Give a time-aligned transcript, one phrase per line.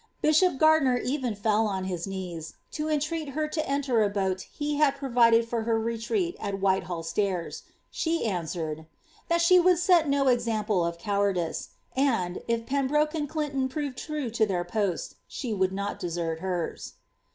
[0.19, 4.77] Bishop Gardiner, even, fell on his uee»i to entreat her to enter a boat he
[4.77, 7.65] had provided for her retreat at Wbitehiil Stairs.
[7.91, 8.87] She answered,
[9.29, 14.31] ^that she would set no example of cowardice; and, if Pembroke and Clinton proved true
[14.31, 16.93] to their poets, she would not desert hers."